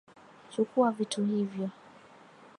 Chukua 0.51 0.91
vitu 0.91 1.23
hivyo 1.25 1.69